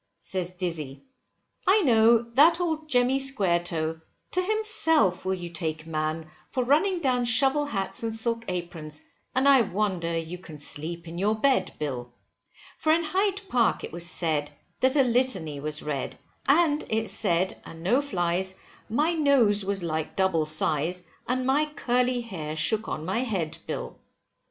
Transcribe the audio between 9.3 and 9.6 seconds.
and